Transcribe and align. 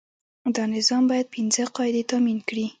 دا 0.55 0.63
نظام 0.75 1.03
باید 1.11 1.31
پنځه 1.35 1.63
قاعدې 1.77 2.03
تامین 2.11 2.39
کړي. 2.47 2.65